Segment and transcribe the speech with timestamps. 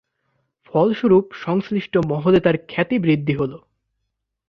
[0.65, 3.51] ফলস্বরূপ সংশ্লিষ্ট মহলে তার খ্যাতি বৃদ্ধি হল।